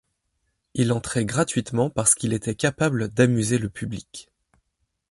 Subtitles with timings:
[0.73, 4.31] Il entrait gratuitement parce qu'il était capable d'amuser le public.